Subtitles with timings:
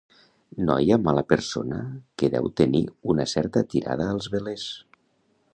[0.69, 1.77] Noia mala persona
[2.21, 2.83] que deu tenir
[3.15, 4.69] una certa tirada als velers.